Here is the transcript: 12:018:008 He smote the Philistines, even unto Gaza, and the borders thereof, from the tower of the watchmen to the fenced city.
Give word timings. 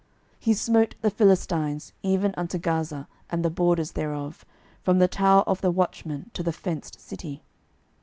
12:018:008 0.37 0.37
He 0.39 0.53
smote 0.55 0.95
the 1.01 1.11
Philistines, 1.11 1.93
even 2.01 2.33
unto 2.35 2.57
Gaza, 2.57 3.07
and 3.29 3.45
the 3.45 3.51
borders 3.51 3.91
thereof, 3.91 4.43
from 4.81 4.97
the 4.97 5.07
tower 5.07 5.43
of 5.45 5.61
the 5.61 5.69
watchmen 5.69 6.31
to 6.33 6.41
the 6.41 6.51
fenced 6.51 6.99
city. 6.99 7.43